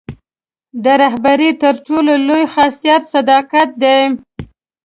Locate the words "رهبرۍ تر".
1.01-1.75